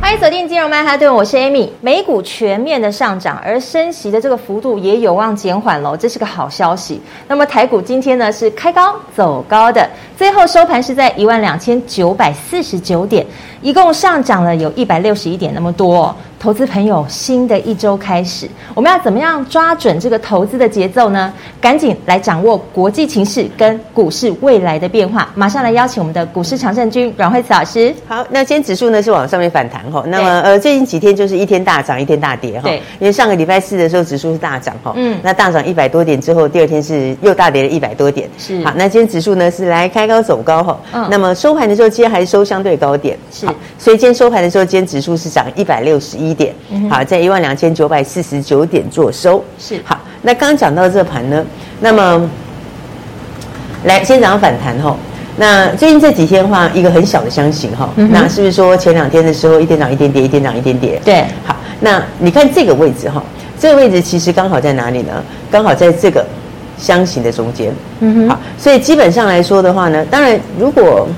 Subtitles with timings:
[0.00, 1.68] 欢迎锁定金融曼哈顿，我是 Amy。
[1.82, 7.00] 美股全面的上涨，而升息的这个幅度也有望减缓喽，这是个好消息。
[7.28, 13.24] 那么台股今天呢是开高走高的，最后收盘是在一万两千九百四十九点，
[13.60, 16.16] 一共上涨了有一百六十一点那么多。
[16.40, 21.30] 投资朋友，新的一周开始，我们要怎么样抓准这个投资的节奏呢？
[21.60, 25.30] 赶紧来掌握国际情势跟股市未来的变化。
[25.34, 27.94] 马上来邀请我们的股市常胜军阮慧慈老师。
[28.08, 30.02] 好，那今天指数呢是往上面反弹哈。
[30.06, 32.62] 那么呃，最近几天就是一天大涨，一天大跌哈。
[32.62, 32.78] 对。
[32.98, 34.94] 因为上个礼拜四的时候指数是大涨哈。
[34.96, 35.20] 嗯。
[35.22, 38.26] 那大涨一百多点之后，第二天是又大跌了一百多点。
[38.38, 38.64] 是。
[38.64, 40.80] 好，那今天指数呢是来开高走高哈。
[40.94, 41.06] 嗯。
[41.10, 43.18] 那么收盘的时候，今天还是收相对高点。
[43.30, 43.44] 是。
[43.76, 46.29] 所以今天收盘的时候，今天指数是涨一百六十一。
[46.30, 46.54] 一点，
[46.88, 49.98] 好，在一万两千九百四十九点做收，是好。
[50.22, 51.44] 那刚刚讲到这盘呢，
[51.80, 52.30] 那么
[53.84, 54.96] 来先涨反弹哈。
[55.36, 61.00] 那最近这几天的话，一个很小的箱型哈，那是不是说前两天的时候一点涨一点跌，一点涨一点跌？
[61.04, 61.56] 对，好。
[61.80, 63.22] 那你看这个位置哈，
[63.58, 65.24] 这个位置其实刚好在哪里呢？
[65.50, 66.24] 刚好在这个
[66.76, 67.72] 箱型的中间。
[68.00, 68.38] 嗯哼，好。
[68.58, 71.08] 所以基本上来说的话呢，当然如果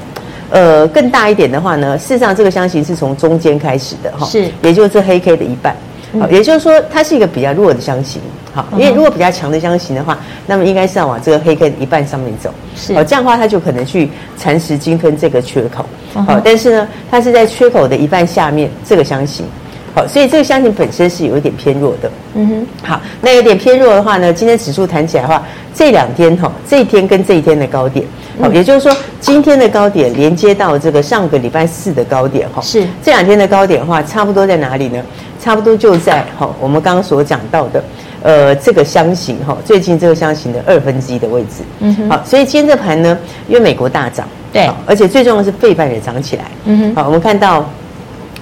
[0.52, 5.74] 呃，更大一点的话呢，事实上这个箱型是从中间开始的哈，是，也就是这黑 K 的一半，
[6.20, 8.20] 好，也就是说它是一个比较弱的箱型，
[8.52, 19.46] 好，因为如果比较强的箱型的话，那么应该是要往这个黑 K 的一半上面走，是，好，这样的话它就可能去蚕食鲸吞这个缺口，好，但是呢，它是在缺口的一半下面这个箱型，
[19.94, 25.42] 好，所以这个箱型本身是有一点偏弱的，嗯哼，好，那有点偏弱的话呢，今天指数弹起来的话，
[25.74, 28.06] 这两天哈，这一天跟这一天的高点。
[28.40, 35.02] 好，也就是说，今天的高点连接到这个上个礼拜四的高点，哈，是这两天的高点的话，差不多在哪里呢？
[35.38, 37.84] 差不多就在哈，我们刚刚所讲到的，
[38.22, 41.62] 呃，这个箱型哈，最近这个箱型的二分之一的位置。
[41.80, 42.08] 嗯哼。
[42.08, 46.44] 好，所以今天这盘呢，因为美国大涨，对，而且最重要的是费半也涨起来。
[46.64, 46.94] 嗯哼。
[46.94, 47.68] 好，我们看到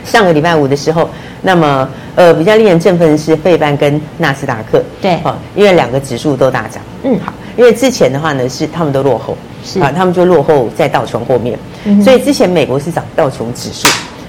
[0.05, 1.09] 上个礼拜五的时候，
[1.43, 6.83] 那么呃，比较令人振奋的是费半跟纳斯达克，对，好，因为两个指数都大涨。
[7.03, 9.37] 嗯，好，因为之前的话呢，是他们都落后。
[9.65, 9.79] 是。
[9.81, 13.87] 啊，他们就落后在道琼后面，嗯、所以之前美国是涨道琼指数，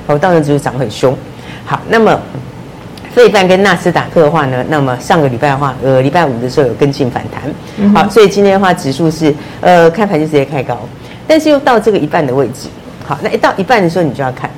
[0.08, 1.16] 哦，道琼指数涨很凶。
[1.64, 2.20] 好，那么
[3.14, 7.44] 费半跟纳斯达克的话呢，那么上个礼拜的话，呃，礼拜五的时候有跟进反弹，
[7.78, 10.78] 嗯、好，所以今天的话指数是呃开盘就直接开高，
[11.28, 12.68] 但是又到这个一半的位置，
[13.06, 14.50] 好，那一到一半的时候你就要看，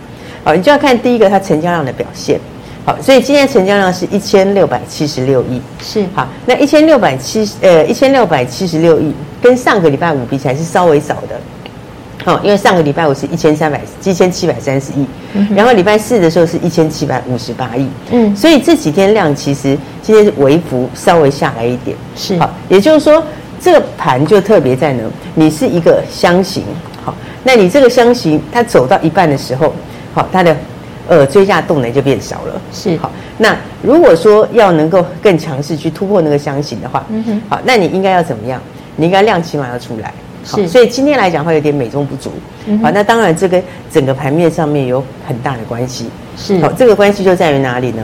[0.43, 2.39] 好，你就要看第一个它成交量的表现。
[2.85, 6.05] 好，所以今天成交量是一千六百七十六亿，是。
[6.13, 6.27] 好。
[6.45, 11.39] 那一千六百七十呃一千六百七十六亿，跟上个礼拜五比起来是稍微少的，
[12.25, 15.05] 好，因为上个礼拜五是一千三百一千七百三十亿，
[15.55, 22.37] 然后礼拜四的时候是一千七百五十八亿，嗯，所以这几天量其实今天是微幅稍微下来一点，是。
[22.37, 23.23] 好，也就是说
[23.61, 25.03] 这个盘就特别在呢，
[25.35, 26.63] 你是一个箱型，
[27.01, 27.15] 好，
[27.45, 29.73] 那你这个箱型它走到一半的时候，
[30.13, 30.56] 好，它的。
[31.06, 33.12] 呃，追价动能就变少了，是好。
[33.38, 38.57] 那如果说要能够更强势去突破那个箱型的话，嗯哼，好，那你应该要怎么样？
[38.96, 40.13] 你应该量起码要出来，
[40.46, 40.66] 是。
[40.66, 42.31] 所以今天来讲会有点美中不足，
[42.68, 42.90] 嗯，好。
[42.90, 46.57] 那当然这跟整个盘面上面有很大的关系，是。
[46.62, 48.02] 好，这个关系就在于哪里呢？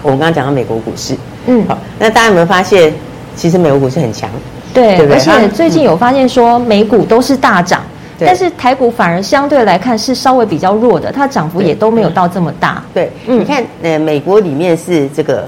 [0.00, 1.16] 我们刚刚讲到美国股市，
[1.46, 1.76] 嗯，好。
[1.98, 2.94] 那大家有没有发现，
[3.34, 4.30] 其实美国股市很强，
[4.72, 5.20] 对，对不对？
[5.32, 7.82] 而且最近有发现说美股都是大涨。
[8.26, 12.82] 但是台股反而相对来看是稍微比较弱的，它涨幅也都没有到这么大。
[12.92, 15.44] 对，嗯、你看，呃，美国里面是这个，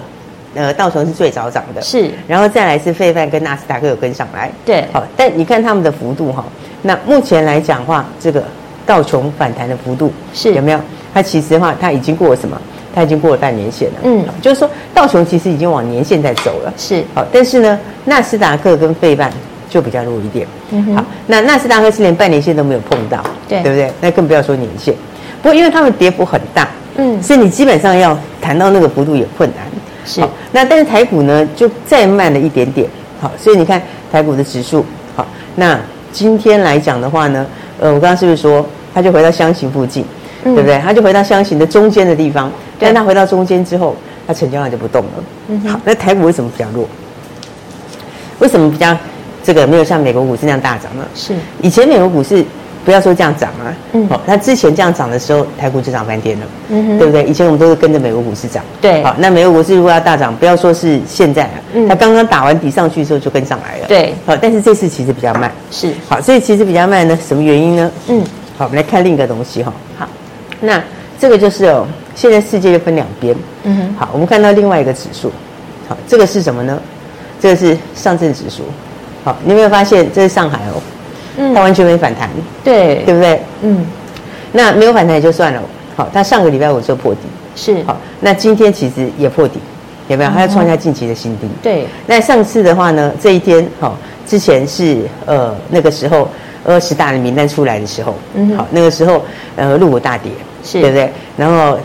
[0.55, 6.45] 呃，道琼是最早涨的，是，然后再来是费半跟纳斯达克有跟上来，对，好，但你看他们的幅度哈，
[6.83, 8.43] 那目前来讲的话，这个
[8.87, 10.55] 道琼反弹的幅度是。
[10.55, 10.81] 有没有？
[11.13, 12.61] 它其实的话，它已经过了什么？
[12.95, 19.33] 它已经过了半年线了，嗯，就是说道琼其实已经往年线在走了，是，好，但是呢，纳斯达克跟费半。
[19.75, 23.93] 就比较弱一点，嗯，好，那纳斯达克是连半年线都没有碰到，对，对不对？
[24.01, 24.95] 那更不要说年线。
[25.43, 29.67] 不过因为他们跌幅很大，嗯，所以你基本上要谈到那个幅度也困难，
[30.07, 30.21] 是。
[30.53, 32.89] 那但是台股呢，就再慢了一点点，
[33.21, 33.83] 好，所以你看
[34.13, 34.87] 台股的指数，
[35.17, 35.27] 好，
[35.57, 35.77] 那
[36.13, 37.45] 今天来讲的话呢，
[37.81, 40.05] 呃，我刚刚是不是说它就回到箱型附近，
[40.45, 40.79] 嗯，对不对？
[40.79, 42.49] 它就回到箱型的中间的地方，
[42.79, 45.11] 但它回到中间之后，它成交量就不动了，
[45.49, 46.89] 嗯，好，那台股为什么比较弱？
[48.39, 48.97] 为什么比较？
[49.45, 51.07] 这个没有像美国股市那样大涨了。
[51.15, 51.35] 是。
[51.61, 52.45] 以前美国股市
[52.85, 57.25] 不要说这样涨啊，嗯，好，那之前这样涨的时候，台股就涨翻天了，嗯哼，对不对？
[57.25, 67.91] 以前我们都是跟着美国股市涨，对，好，那美国股市如果要大涨，不要说是现在啊，嗯，它刚刚打完底上去的时候就跟上来了，对，好，但是这次其实比较慢，是，好，所以其实比较慢呢，什么原因呢？
[68.09, 68.23] 嗯，
[68.59, 70.07] 好，我们来看另一个东西哈，好，
[70.61, 70.83] 那
[71.19, 75.33] 这个就是哦，现在世界就分两边，嗯哼，好，我们看到另外一个指数，
[75.89, 76.79] 好，这个是什么呢？
[77.41, 78.63] 这个是上证指数，
[79.25, 80.81] 好，你有没有发现这是上海哦？
[81.39, 82.29] 嗯，它完全没反弹，
[82.63, 83.41] 对，对不对？
[83.63, 83.85] 嗯，
[84.53, 85.61] 那没有反弹也就算了。
[85.97, 87.21] 好，它上个礼拜五就破底，
[87.57, 87.97] 是好。
[88.21, 89.59] 那今天其实也破底，
[90.09, 90.31] 有没有？
[90.31, 91.49] 它要创下近期的新低。
[91.63, 91.87] 对。
[92.07, 96.29] 那上次的话呢，这一天好，之前是呃那个时候
[96.65, 99.25] 二十大的名单出来的时候，嗯，好，那个时候
[99.57, 100.31] 呃陆股大跌，
[100.63, 101.11] 是对不对？
[101.37, 101.79] 然后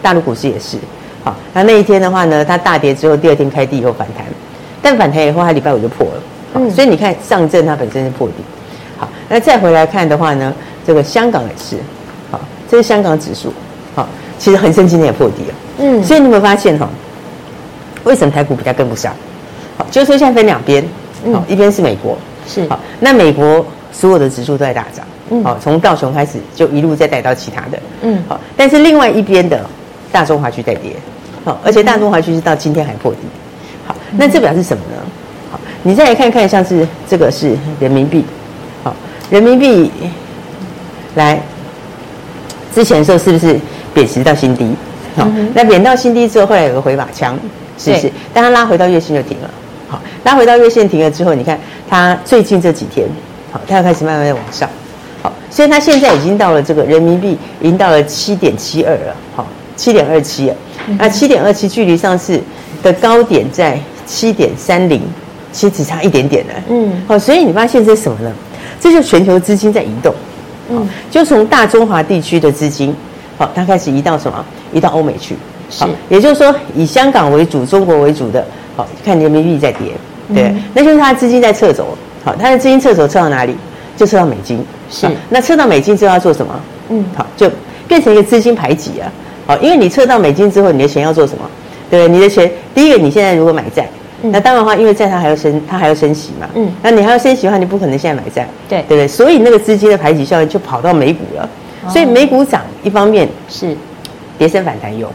[0.00, 0.78] 大陆股市也是
[1.24, 1.34] 好。
[1.52, 4.24] 那那一天的话呢，它大跌之后，第二天开低以后反弹，
[4.80, 6.22] 但反弹以后，它礼拜五就破了。
[6.54, 8.34] 嗯，所以你看上证它本身是破底。
[8.98, 10.52] 好，那再回来看的话呢，
[10.86, 11.76] 这个香港也是，
[12.30, 12.38] 好，
[12.68, 13.50] 这是香港指数，
[13.94, 14.06] 好，
[14.38, 16.86] 其实恒生今天也破底了，嗯，所以你有没有发现哈，
[18.04, 19.14] 为什么台股比较跟不上？
[19.78, 20.84] 好，就是说现在分两边，
[21.32, 29.64] 好，一边是美国，是，好，那美国所有的指数都在大涨，嗯，好，从道琼开始就一路再带到其他的，嗯，好，但是另外一边的
[30.12, 30.94] 大中华区在跌，
[31.42, 33.20] 好，而且大中华区是到今天还破底，
[33.86, 35.09] 好，那这表示什么呢？
[35.80, 38.24] 好，你再来看看，像是这个是人民币。
[38.82, 38.94] 好
[39.30, 39.90] 人民币
[41.14, 41.40] 来
[42.74, 43.58] 之前的时候是不是
[43.94, 44.74] 贬值到新低？
[45.16, 47.38] 好，那贬到新低之后，后来有个回马枪，
[47.78, 48.10] 是不是？
[48.32, 49.50] 但它拉回到月线就停了。
[49.88, 53.08] 好，拉回到月线停了之后，你看它最近这几天，
[53.50, 54.68] 好，它要开始慢慢的往上。
[55.22, 59.16] 好，所以它现在已经到了这个人民币已经到了七点七二了。
[59.34, 59.46] 好，
[59.76, 60.56] 七点二七了。
[60.98, 62.40] 那七点二七距离上次
[62.82, 65.02] 的高点在七点三零，
[65.52, 66.54] 其实只差一点点了。
[66.68, 68.32] 嗯，好，所以你发现这是什么呢？
[68.78, 70.14] 这就是全球资金在移动，
[70.70, 72.94] 嗯，就从大中华地区的资金，
[73.36, 74.44] 好，它开始移到什么？
[74.72, 75.36] 移到欧美去，
[75.78, 78.42] 好，也就是说以香港为主、中国为主的，
[78.76, 79.92] 好，看人民币在跌，
[80.34, 83.54] 对，那就是它的资金在撤走，好，它的资金撤走撤到哪里？
[83.96, 86.58] 就撤到美金，是，那撤到美金之后要做什么？
[86.88, 87.50] 嗯，好，就
[87.86, 89.12] 变成一个资金排挤啊，
[89.46, 91.44] 好，因为你撤到美金之后，你的钱要做什么？
[91.90, 93.86] 对，你的钱，第一个你现在如果买债。
[94.22, 96.48] 那当然的话，因为债它还要升，它还要升息嘛。
[96.54, 98.78] 嗯，那你还要升息的话，你不可能现在买债，对。
[98.82, 99.08] 对不对？
[99.08, 101.48] 所以那个资金的排挤效应就跑到美股了。
[101.88, 103.76] 所以美股涨，一方面是。
[104.38, 105.06] 跌升反弹有，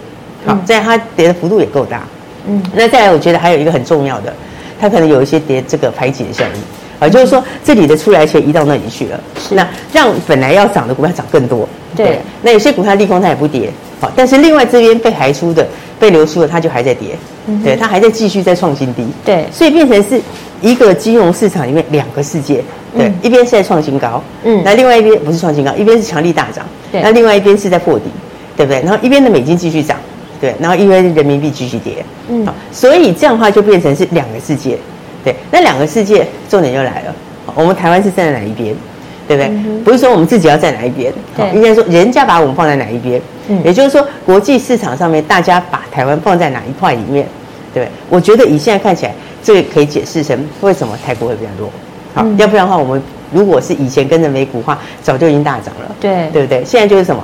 [0.46, 2.04] 好，在它跌的幅度也够大。
[2.46, 4.32] 嗯，那再来，我觉得还有一个很重要的，
[4.80, 6.62] 它可能有一些跌这个排挤的效应，
[7.00, 9.20] 啊，就是说这里的出来钱移到那里去了，
[9.50, 11.68] 那让本来要涨的股票涨更多。
[11.96, 15.66] 对，那有些股票利空它也不跌，好，但是另外这边被排出的。
[16.00, 20.22] 被流出了，它就还在跌，嗯、对，它还在继续在创新低，对，所以变成是
[20.62, 22.64] 一个金融市场里面两个世界，
[22.96, 28.06] 对，嗯、一边是在创新高，嗯，那另外一边不是创新高，一边是强力大涨，对，那另外一边是在破底，
[28.58, 28.82] 对不对？
[28.82, 29.98] 然后一边的美金继续涨，
[30.42, 34.78] 对，然后一边人民币继续跌，嗯，好，所以这样的话就变成是两个世界，
[35.24, 37.16] 对，那两个世界重点就来了，
[37.56, 38.76] 我们台湾是站在哪一边？
[39.28, 39.48] 对不对？
[39.52, 43.22] 嗯、不是说我们自己要在哪一边，对应该说人家把我们放在哪一边。
[43.48, 47.28] 嗯，也就是说国际市场上面大家把台湾放在哪一块里面，
[47.74, 47.92] 对不对？
[48.10, 49.14] 我觉得以现在看起来，
[49.44, 51.70] 这个可以解释成为什么台股会比较弱。
[52.14, 53.02] 好，嗯、要不然的话，我们
[53.32, 55.96] 如果是以前跟着美股的话，早就已经大涨了。
[56.00, 56.64] 对，对不对？
[56.66, 57.24] 现在就是什么？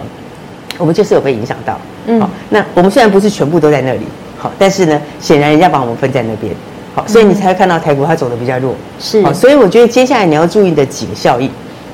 [0.77, 1.79] 我们就是有被影响到。
[2.07, 4.05] 嗯，好，那我们虽然不是全部都在那里，
[4.37, 6.53] 好，但是呢，显然人家把我们分在那边，
[6.95, 8.73] 好，所以你才会看到台股它走的比较弱。
[8.99, 11.49] 是，好，所以我觉得接下来你要注意的几个效应。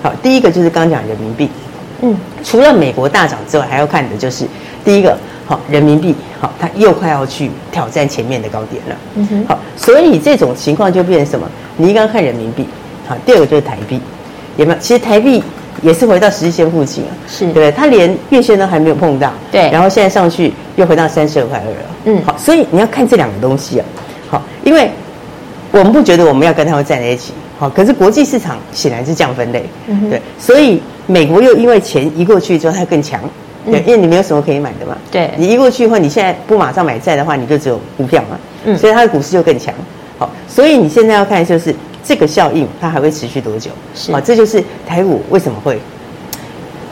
[0.08, 1.50] 好，第一个就是刚讲人民币，
[2.02, 4.46] 嗯，除了美国大涨之外，还要看的就是
[4.86, 11.46] 第一个，好，人民币，好，它又快要去挑战前面的高点了，嗯哼，好，所以这种情况就变成什么？
[11.76, 12.66] 你一个看人民币，
[13.06, 14.00] 好，第二个就是台币，
[14.56, 14.80] 有没有？
[14.80, 15.44] 其实台币
[15.82, 17.44] 也是回到十日线附近啊，是。
[17.48, 17.72] 对不对？
[17.74, 23.86] 它连月线都还没有碰到，对，然后现在上去又回到三十二块二了，嗯，好，所以你要看这两个东西啊，
[24.30, 24.90] 好，因为
[25.72, 27.34] 我们不觉得我们要跟他们站在一起。
[27.60, 33.20] 好，可是国际市场显然是这样分类，嗯、对，所以美国又因为钱移过去之后，它更强，
[33.66, 39.74] 对，嗯、因为你没有什么可以买的嘛，对，你移过去的话，你现在不马上买债的话，你就只有股票嘛，嗯，所以它的股市就更强，
[40.20, 41.74] 好，所以你现在要看就是
[42.04, 43.72] 这个效应它还会持续多久？
[43.96, 45.80] 是，好，这就是台股为什么会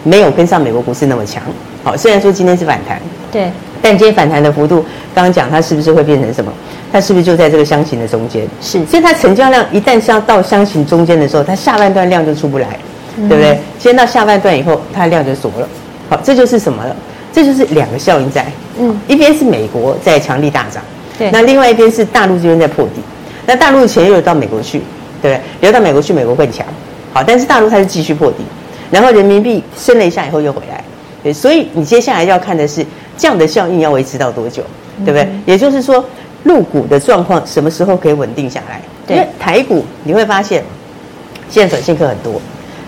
[0.03, 1.43] 没有跟上美国股市那么强，
[1.83, 2.99] 好，虽然说今天是反弹，
[3.31, 3.51] 对，
[3.81, 6.51] 但今天反弹的幅度，刚刚讲它是不是会变成什么？
[6.91, 8.47] 它是不是就在这个箱型的中间？
[8.61, 12.79] 是，所以它成交量一旦是要到箱型中间的时候，它下半段量就出不来，
[13.17, 13.59] 嗯、对不对？
[13.79, 15.67] 先到下半段以后，它的量就锁了。
[16.09, 16.95] 好，这就是什么了？
[17.33, 18.45] 这就是两个效应在。
[18.79, 20.81] 嗯，一边是美国在强力大涨，
[21.17, 23.01] 对，那另外一边是大陆这边在破底。
[23.45, 24.81] 那大陆的钱又到美国去，
[25.21, 25.41] 对不对？
[25.61, 26.65] 流到美国去，美国更强。
[27.13, 28.43] 好，但是大陆它是继续破底，
[28.89, 30.83] 然后人民币升了一下以后又回来，
[31.25, 32.85] 对，所以你接下来要看的是
[33.17, 34.61] 这样的效应要维持到多久，
[35.03, 35.23] 对不对？
[35.23, 36.05] 嗯、也就是说，
[36.43, 38.79] 入股的状况什么时候可以稳定下来？
[39.07, 40.63] 因为台股你会发现，
[41.49, 42.39] 现在短线客很多，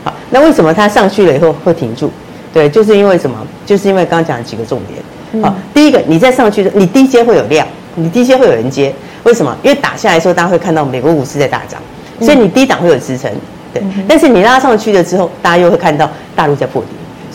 [0.04, 2.12] 好，那为什么它上去了以后会停住？
[2.54, 3.36] 对，就是因为什么？
[3.66, 5.44] 就是因为刚刚讲的几个重点。
[5.44, 9.58] 好，第一个，你再上去的，你低阶会有量，你低阶会有人接，为什么？
[9.64, 11.82] 因为打下来的时候，大家会看到美国股市在大涨，
[12.22, 13.32] 所以你低档会有支撑。
[13.74, 16.88] 对，但是你拉上去了之后，大家又会看到大陆在破底，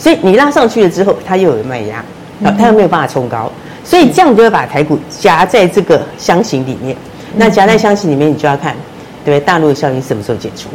[0.03, 2.03] 所以你拉上去了之后，它又有卖压，
[2.43, 3.49] 啊，它又没有办法冲高，
[3.85, 6.93] 所以这样就会把台股夹在这个箱型里面。
[7.37, 8.75] 那夹在箱型里面，你就要看。
[9.23, 10.67] 对，大陆的效应什么时候解除？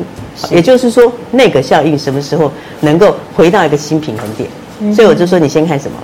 [0.51, 4.49] 也就是说，那个效应什么时候能够回到一个新平衡点？
[4.81, 5.99] 嗯、所以我就说，你先看什么？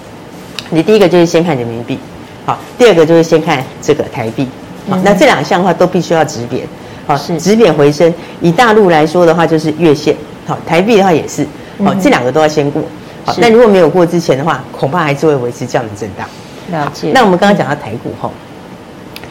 [0.69, 1.99] 你第一个就是先看人民币，
[2.45, 4.47] 好，第二个就是先看这个台币，
[4.91, 6.67] 好，那这两项的话都必须要止贬，
[7.07, 8.13] 好，是止贬回升。
[8.43, 10.15] 以大陆来说的话，就是月线，
[10.47, 11.47] 好，台币的话也是，
[11.83, 12.83] 好，这两个都要先过，
[13.25, 16.27] 好，那如果没有过之前的话，恐怕还是会维持这样的震荡。
[16.71, 17.11] 了解。
[17.13, 18.31] 那我们刚刚讲到台股哈，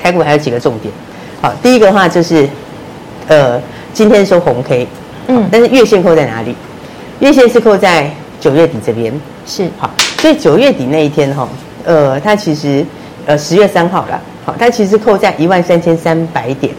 [0.02, 0.94] 台股还有几个重点，
[1.42, 2.48] 好，第一个的话就是。
[3.26, 3.58] 呃，
[3.94, 4.86] 今天收红 K，
[5.28, 6.54] 嗯，但是月线扣在哪里？
[7.22, 9.14] 月线是扣在九月底这边，
[9.46, 11.48] 是好，所以九月底那一天哈，
[11.86, 12.86] 呃，它其实
[13.26, 16.76] 呃十月三号了，好，它其实扣在一万三千三百点，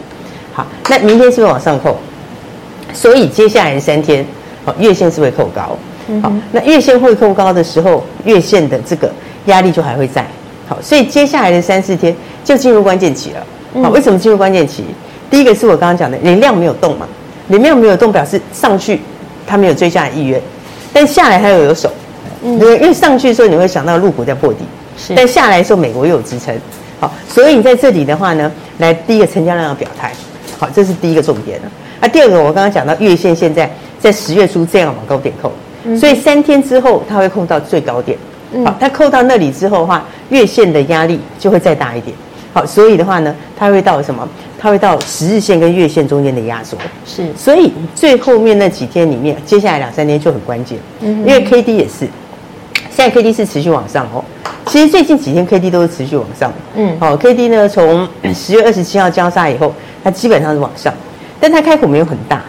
[0.53, 1.97] 好，那明天是不是往上扣？
[2.93, 4.23] 所以接下来的三天，
[4.63, 5.75] 好，月线是会扣高，
[6.21, 9.11] 好，那月线会扣高的时候，月线的这个
[9.45, 10.25] 压力就还会在，
[10.67, 14.83] 好，所以接下来的三四天就进入关键期了，好，为什么进入关键期？
[15.31, 17.07] 第一个是我刚刚讲的，能量没有动嘛，
[17.47, 19.01] 能量没有动表示上去，
[19.47, 20.39] 它没有追加的意愿，
[20.93, 21.91] 但下来它又有手，
[22.43, 24.59] 嗯，因为上去的时候你会想到陆股在破底，
[24.97, 26.55] 是，但下来的时候美国又有支撑，
[26.99, 30.11] 好，所以你在这里的话呢，来第一个成交量要表态，
[30.59, 31.59] 好，这是第一个重点。
[31.61, 31.71] 了。
[32.01, 33.69] 啊，第二个我刚刚讲到月线现在
[33.99, 35.51] 在十月初这样往高点扣，
[35.99, 38.17] 所以三天之后它会控到最高点，
[38.63, 42.15] 好，它扣到那里之后的话，月线的压力就会再大一点，
[42.53, 44.27] 好，所以的话呢，它会到什么？
[44.57, 46.75] 它会到十日线跟月线中间的压缩，
[47.05, 52.07] 是，所以最后面那几天里面，接下来两三天就很关键，嗯，因为 K D 也是，
[52.89, 54.23] 现在 K D 是持续往上哦，
[54.65, 59.71] 其实最近几天 K D 都是持续往上，嗯，好，K D 呢从十月二十七号交叉以后，
[60.03, 60.91] 它基本上是往上，
[61.39, 62.41] 但它开口没有很大，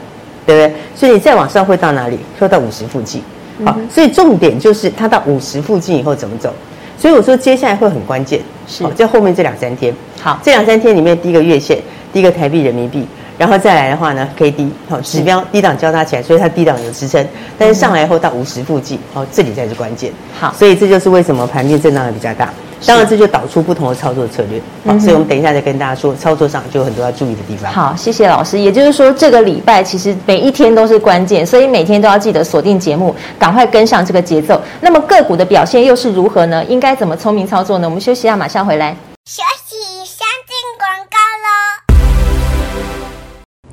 [0.47, 0.73] 对不对？
[0.95, 2.19] 所以你再往上会到哪里？
[2.39, 3.21] 会到五十附近，
[3.65, 6.55] 好，所以重点就是它到五十附近以后怎么走。
[6.99, 11.79] 所以我说接下来会很关键，是在后面这两三天，好，这两三天里面第一个月线。
[12.13, 17.23] 第一个台币人民币，然后再来的话呢，K D 好指标低档交叉起来，所以它低档有支撑，
[17.59, 20.11] 但是上来后到五十附近，哦，这里才是关键。
[20.41, 22.49] 好，所以这就是为什么盘面震荡的比较大。
[22.85, 24.61] 当然这就导出不同的操作策略。
[24.85, 27.73] 好，所以我们等一下再跟大家说，操作上就有很多要注意的地方。
[27.73, 28.59] 好，谢谢老师。
[28.59, 34.61] 也就是说，这个礼拜其实每一天都是关键，所以每天都要记得锁定节目，赶快跟上这个节奏。
[34.81, 36.65] 那么个股的表现又是如何呢？
[36.67, 37.89] 应该怎么聪明操作呢？
[37.89, 38.97] 我们休息一下，马上回来。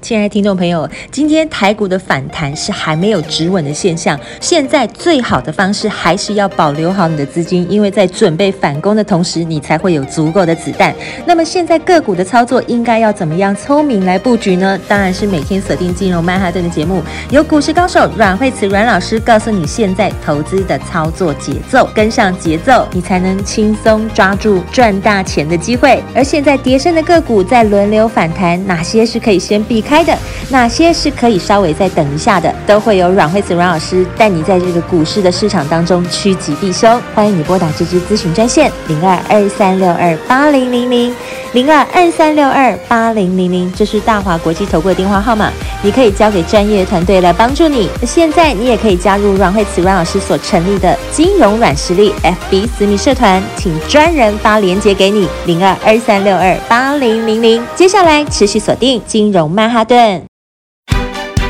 [0.03, 4.19] 亲爱的听众朋友，今天台股的反弹是还没有止稳的现象。
[4.41, 10.93] 现在最好的方式还是要保留好你的资金，因为在准备反攻的同时，你才会有足够的子弹。
[11.25, 14.77] 那么现在个股的操作应该要怎么样聪明来布局呢？
[14.89, 26.03] 当然是每天锁定金融曼哈顿的节目，由股市高手阮慧慈阮老师告诉你现在投资的操作节奏，跟上节奏，你才能轻松抓住赚大钱的机会。
[26.13, 29.92] 而现在跌深的个股在轮流反弹，哪些是可以先避开？
[29.93, 30.17] 开的
[30.49, 36.99] 哪些是可以稍微再等一下的，都会有阮惠子阮老师带你在这个股市的市场当中趋吉避凶。
[37.13, 41.15] 欢迎你拨打这支咨询专线零二二三六二八零零零
[41.53, 45.51] 零二二三六二八零零零，这是大华国际投顾的电话号码，
[45.83, 47.87] 你可以交给专业的团队来帮助你。
[48.07, 57.63] 现在你也可以加入阮慧慈阮老师所成立的金融软实力 FB 私密社团，请专人发链接给你零二二三六二八零零零。
[57.75, 59.83] 接下来持续锁定金融曼哈。
[59.83, 60.23] 顿，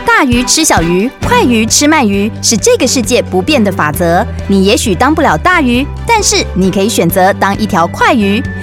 [0.06, 4.26] 大鱼吃小鱼，快鱼吃慢鱼，是这个世界不变的法则。
[4.50, 8.44] 你也许当不了大鱼，但是你可以选择当一条快鱼。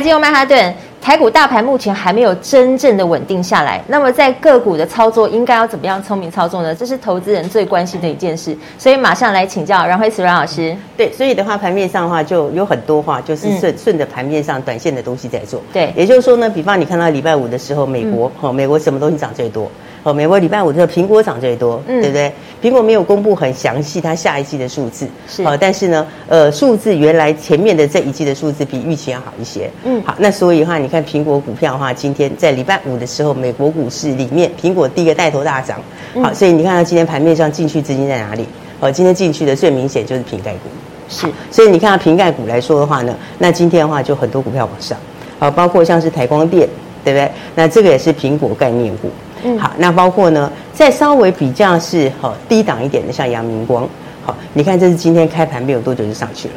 [0.00, 3.82] 金融曼哈顿，台股大盘目前还没有真正的稳定下来。
[3.88, 6.74] 那么在个股的操作应该要怎么样聪明操作呢？
[6.74, 8.56] 这是投资人最关心的一件事。
[8.78, 10.76] 所以马上来请教阮慧慈阮老师。
[10.96, 15.60] 对，所以的话，盘面上的话就有很多话，就是顺顺着盘面上短线的东西在做。
[15.72, 19.70] 对，也就是说呢，比方你看到礼拜五的时候，美国哦，美国什么东西涨最多？
[20.02, 22.32] 哦，美国礼拜五的时候，苹果涨最多，嗯，对不对？
[22.62, 35.78] 苹果没有公布很详细它下一季的数字，是，哦，但是呢，呃，数字原来前面的这一季的数字比预期要好一些，嗯，好，那所以的话，你看苹果股票的话，今天在礼拜五的时候，美国股市里面，苹果第一个带头大涨，
[36.22, 38.46] 好，所以你看它今天盘面上进去资金在哪里？
[38.80, 40.70] 哦，今天进去的最明显就是瓶盖股，
[41.10, 44.96] 是，所以你看到瓶盖股来说的话呢，那今天的话就很多股票往上，
[45.38, 46.66] 好，包括像是台光电，
[47.04, 47.30] 对不对？
[47.54, 49.10] 那这个也是苹果概念股。
[49.42, 53.88] 嗯，好，那包括呢，再稍微比较是好低档一点的，像阳明光，
[54.22, 56.54] 好，你看这是今天开盘没有多久就上去了。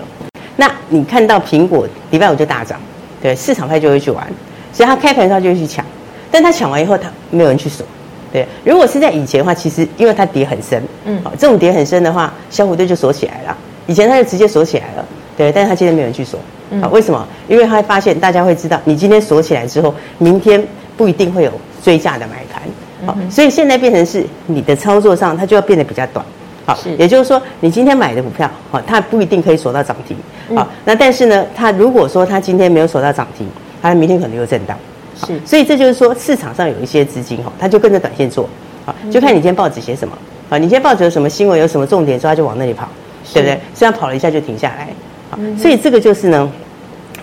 [0.56, 2.80] 那你看到苹果礼拜五就大涨，
[3.22, 4.28] 对，市场派就会去玩，
[4.74, 5.86] 所以它开盘上就会去抢，
[6.30, 7.86] 但它抢完以后，它没有人去锁，
[8.32, 8.46] 对。
[8.65, 15.06] 如果是在以前的话，其实因为它跌很深，嗯，好，这种跌很深的话，小虎队就锁起来了，以前他就直接锁起来了，
[15.38, 16.39] 对，但是他今天没有人去锁，
[16.82, 17.26] 好，为什么？
[17.48, 20.62] 因为他会发现大家会知道，你今天锁起来之后，明天
[20.98, 21.52] 不一定会有。
[21.84, 22.53] 追价的买盘，
[23.06, 26.26] 好，所以现在变成是你的操作上，它就要变得比较短，
[26.66, 30.16] 好，也就是说，你今天买的股票，好，它不一定可以锁到涨停，
[30.56, 33.48] 好，那但是呢，它如果说它今天没有锁到涨停，
[33.82, 34.78] 它明天可能又震荡，
[35.26, 38.48] 是，所以这就是说市场上有一些资金，哈，它就跟着短线做，
[38.86, 40.18] 好，就看你今天报纸写什么，
[40.50, 42.88] 好，你今天报纸有什么新闻，有什么重点，它就往那里跑，
[43.34, 43.60] 对不对？
[43.74, 44.89] 虽然跑了一下就停下来，
[45.30, 46.52] 好，所以这个就是呢。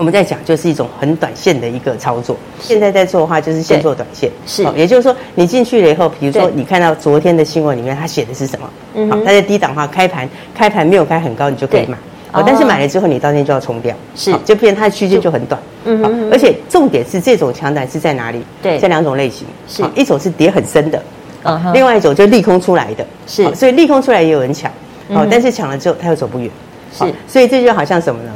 [0.00, 2.34] 我们在讲就是一种很短线的一个操作。
[2.58, 4.30] 现在在做的话，就是先做短线。
[4.46, 8.70] 是，也就是说，你进去了以后，比如说你看到昨天的新闻里面，它写的是什么？
[8.94, 11.98] 嗯，好，它在低档的话，开盘开盘没有开很高，你就可以买。
[12.32, 13.94] 哦，但是买了之后，你当天就要冲掉。
[14.16, 15.60] 是，就变它的区间就很短。
[15.84, 18.40] 嗯，好，而且重点是这种强弹是在哪里？
[18.62, 21.02] 对，这两种类型是一种是跌很深的，
[21.44, 23.04] 嗯，另外一种就利空出来的。
[23.26, 24.72] 是，所以利空出来也有人抢。
[25.12, 26.50] 好，但是抢了之后，他又走不远。
[26.90, 28.32] 是，所以这就好像什么呢？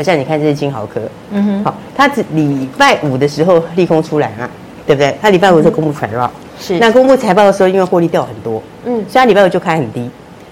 [0.00, 0.98] 好像你看这是金豪科，
[1.30, 4.48] 嗯哼，好，它只礼拜五的时候利空出来嘛，
[4.86, 5.14] 对不对？
[5.20, 6.78] 它礼拜五的时候公布财报，是。
[6.78, 10.08] 那公布财报的时候，因为获利掉很多，嗯，所以它礼拜五就开很低，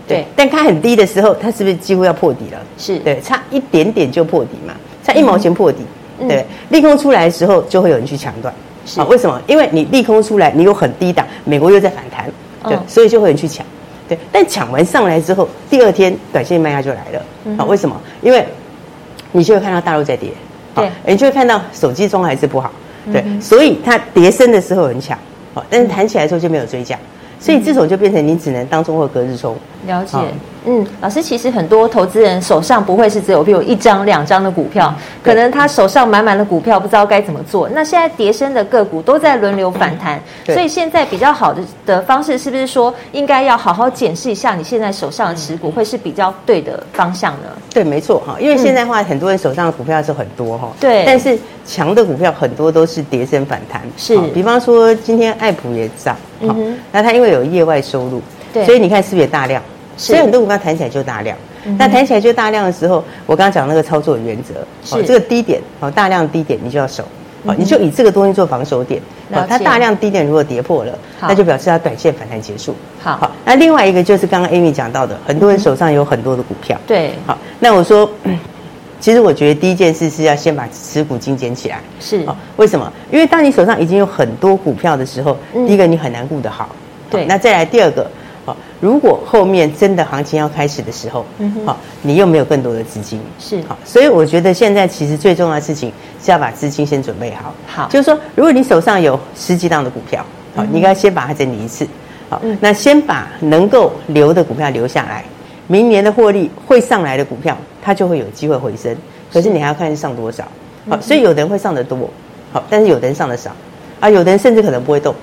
[0.07, 2.59] 对，但开很低的时候，它是不是几乎要破底了？
[2.77, 2.99] 是。
[2.99, 5.79] 对，差一点点就破底嘛，差一毛钱破底，
[6.29, 8.53] 对，利空出来的时候就会有人去抢断，
[8.85, 9.41] 是，为什么？
[9.47, 12.31] 因为你利空出来，你有很低档，美国又在反弹，
[12.65, 13.65] 对，所以就会有人去抢，
[14.07, 17.23] 对，但抢完上来之后，第二天短线卖压就来了，
[17.57, 17.99] 啊，为什么？
[18.21, 18.47] 因为
[19.33, 20.31] 你就会看到大陆在跌，
[20.75, 22.71] 对，你就会看到手机中还是不好，
[23.13, 25.19] 对，所以它跌升的时候很强，
[25.69, 26.99] 但是弹起来的时候就没有追价，
[27.39, 29.57] 所以这种就变成你只能当中或隔日冲。
[29.87, 30.19] 了解，
[30.71, 37.67] 嗯，老师，其实很多投资人手上不会是只有比如一张两张的股票，嗯、可能他手上满满的股票，不知道该怎么做。
[37.71, 47.49] 那现在跌升的个股都在轮流反弹，嗯、所以现在比较好的的方式，是不是说应该要好好检视一下你现在手上的持股，会是比较对的方向呢？
[47.73, 48.23] 对，没错。
[48.27, 56.15] 哈，因为现在的话，很多人手上的股票是很多哈，对，但是强的股票很多都是跌升反弹，是，比方说今天爱普也涨，
[56.93, 58.21] 那它因为有业外收入，
[58.53, 59.63] 对，所以你看是不是也大量？
[59.99, 61.37] 所以很多股票弹起来就大量，
[61.77, 65.05] 那弹起来就大量的时候，我刚刚讲那个操作原则，是。
[65.05, 67.03] 这个低点哦，大量低点你就要守，
[67.43, 72.75] 哦，你就以这个东西做防守点，哦，它大量低点如果跌破了，那就表示它短线反弹结束。
[73.03, 78.09] 好，好，那另外一个就是刚刚 Amy 讲到的，很多人手上有很多的股票，对，好，那我说，
[79.01, 82.25] 其实我觉得第一件事是要先把持股精简起来，是，
[82.57, 82.93] 为什么？
[83.11, 86.69] 因为当你手上已经有很多股票的时候，第一个你很难顾得好，
[87.11, 88.09] 对，那再来第二个。
[88.81, 93.61] 如果后面真的行情要开始的时候，嗯哼，好，你又没有更多的资金，是。
[93.69, 97.55] 好，所以我觉得现在其实最重要的事情是要把资金先准备好。
[97.67, 101.87] 好，就是说，如果你手上有十几档的股票，好，你应该先把它整理一次，
[102.29, 105.25] 好，那先把能够留的股票留下来，
[105.67, 108.97] 明年的获利会上来的股票，它就会有机会回升。
[109.33, 110.45] 可是你还要看上多少，
[110.89, 112.09] 好，所以有的人会上得多，
[112.53, 113.51] 好，但是有的人上的少，
[114.01, 115.15] 啊，有的人甚至可能不会动。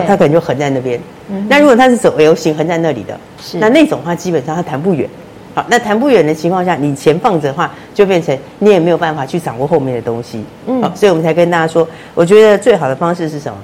[0.00, 1.00] 好，它可能就横在那边。
[1.30, 5.08] 嗯，那如果它是走 L 型横在那里的，是那那种话，基本上它弹不远。
[5.54, 10.44] 好，那弹不远的情况下，你钱放着的话，就变成你也没有办法去掌握后面的东西。
[10.66, 13.56] 嗯，好，所以我们才跟大家说，我觉得最好的方式是什么？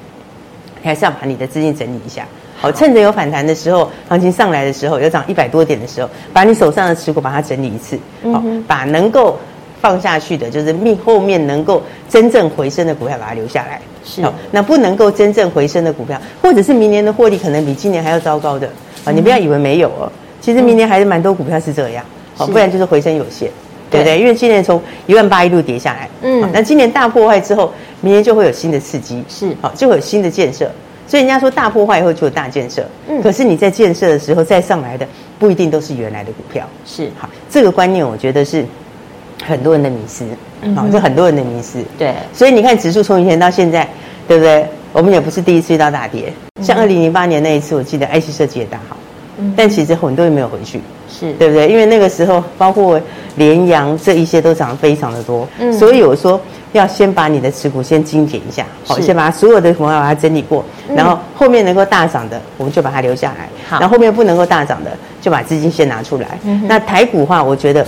[0.82, 2.24] 还是要把你的资金整理一下。
[2.56, 7.98] 好，趁着有反弹的时候，行情上来的时候，有涨一百多点的时候，把你手上的持股把它整理一次。
[8.32, 9.38] 好，把能够
[9.80, 13.80] 放下去的，就是命后面能够真正回升的股票，把它留下来。
[14.04, 18.68] 是，那不能够真正回升的股票，或者是明年的获利可能比今年还要糟糕的
[19.04, 19.12] 啊！
[19.12, 23.50] 你不要以为没有哦，其实明年还是蛮多股票是这样，好，不然就是回升有限，
[23.90, 24.00] 对。
[24.00, 24.18] 不对？
[24.18, 30.70] 因为今年从一万八一路跌下来，嗯，那今年大破坏之后，明年就会有新的刺激，是，好，就会有新的建设。
[31.06, 35.06] 所以人家说大破坏以后就有大建设，嗯，可是你在建设的时候再上来的
[35.38, 38.64] 不一定都是原来的股票，是，好，这个观念我觉得是
[39.46, 40.24] 很多人的迷失。
[40.74, 41.84] 好，这很多人的迷失。
[41.98, 43.88] 对，所以你看指数从以前到现在，
[44.28, 44.66] 对不对？
[44.92, 48.96] 我们也不是第一次遇到大跌，像二零零八年那一次，我记得 IC 设计也大好，
[49.56, 51.68] 但其实很多人没有回去，是对不对？
[51.68, 53.00] 因为那个时候，包括
[53.36, 56.40] 联阳这一些都涨得非常的多，嗯，所以我说
[56.72, 66.36] 要先把你的持股先精简一下，好，先把所有的股票把它整理过，然后后面能够大涨的，我们就把它留下来，好，然后后面不能够大涨的，就把资金先拿出来。
[66.66, 67.86] 那台股的话，我觉得。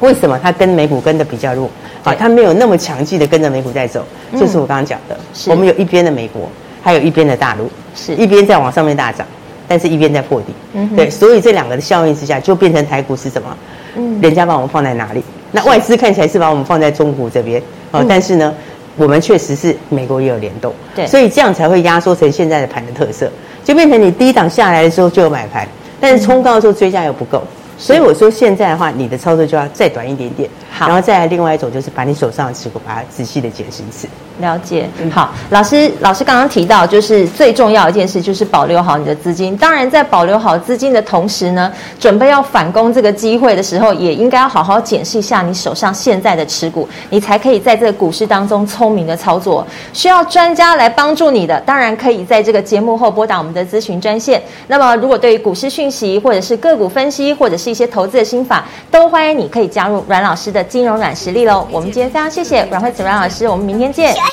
[0.00, 1.70] 为什么它跟美股跟的比较弱？
[2.02, 5.16] 好，它没有那么强劲的跟着美股在走，就是我刚刚讲的。
[5.46, 6.48] 我们有一边的美国，
[6.82, 9.26] 还有一边的大陆，是一边在往上面大涨，
[9.66, 10.54] 但是一边在破底。
[10.74, 13.56] 嗯，对，所以这两个的效应之下，就变成台股是什么？
[13.96, 15.22] 嗯，人家把我们放在哪里？
[15.50, 18.54] 那外资看起来是把我们放在中国这边，哦，但是呢，
[18.96, 23.30] 我们确实是美国也有联动，对，所以这样才会压缩成现在的盘的特色，
[23.64, 25.66] 就变成你低档下来的时候就有买盘，
[25.98, 27.42] 但是冲高的时候追价又不够。
[27.78, 34.06] 所以我说现在的话，你的操作就要再短一点点，好，然后再来另外一种就是把你手上的持股把它仔细的解释一次。
[34.40, 39.56] 了解，好，老师，老师刚刚提到，就是最重要一件事就是保留好你的资金。
[39.56, 49.66] 当然，在保留好资金的同时呢，准备要反攻这个机会的时候，也应该要好好检视一下你手上现在的持股，你才可以在这个股市当中聪明的操作。
[49.94, 54.42] 需要专家来帮助你的，当然可以在这个节目后拨打我们的咨询专线。
[54.66, 61.66] 那么，如果对于股市讯息或者是个股分析，或者是一些投资的心法，都欢迎你可以加入阮老师的金融软实力喽。
[61.70, 64.14] 我们今天非常谢谢阮慧慈阮老师，我们明天见。
[64.14, 64.24] 相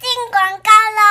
[0.00, 1.02] 进广告喽！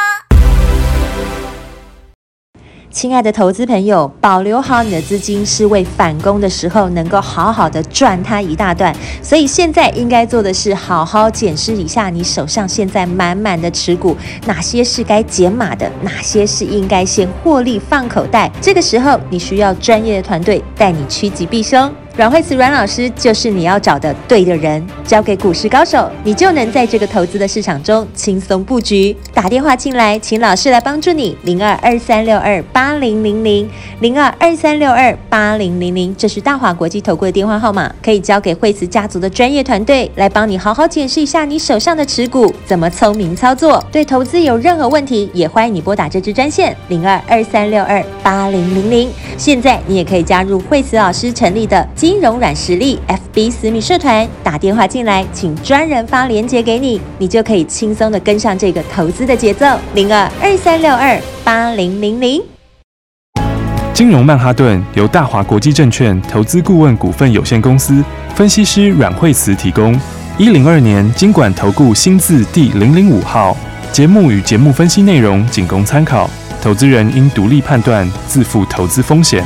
[2.92, 8.94] 亲爱的投资朋友，保留好你的资金，是为反攻的时候能够好好的赚它一大段。
[9.24, 18.52] 所以现在应该做的是，好好检视一下你手上现在满满的持股，哪些是该减码的，哪些是应该先获利放口袋。
[18.62, 21.90] 这个时候，你需要专业的团队带你趋吉避凶。
[22.18, 29.16] 阮慧慈阮老师就是你要找的对的人，交给股市高手，你就能在这个投资的市场中轻松布局。
[29.34, 33.68] 打电话进来，请老师来帮助你，零二二三六二八零零零
[34.02, 43.82] 零二二三六二八零零零，这是大华国际投顾的电话号码，可以交给慧慈家族的专业团队来帮你好好检视一下你手上的持股怎么聪明操作。
[43.90, 49.10] 对投资有任何问题，也欢迎你拨打这支专线零二二三六二八零零零。
[49.38, 51.88] 现在你也可以加入慧慈老师成立的。
[52.02, 59.68] 金融软实力 FB 私密社团，打电话进来，请专人发链接给你，你就可以轻松的跟上这个投资的节奏。
[59.94, 62.42] 零二二三六二八零零零。
[63.94, 69.96] 金融曼哈顿由大华国际证券投资顾问股份有限公司分析师阮惠慈提供。
[70.40, 73.56] 一零二年金管投顾新字第零零五号。
[73.92, 76.28] 节目与节目分析内容仅供参考，
[76.64, 79.46] 投资人应独立判断，自负投资风险。